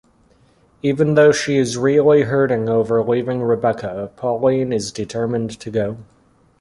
[0.81, 5.97] Even though she is really hurting over leaving Rebecca, Pauline is determined to go.